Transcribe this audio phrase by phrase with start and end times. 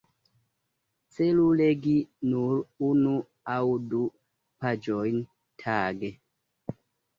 [1.15, 1.93] Celu legi
[2.31, 2.57] nur
[2.89, 3.13] unu
[3.57, 3.61] aŭ
[3.93, 4.01] du
[4.65, 5.23] paĝojn
[5.65, 6.15] tage.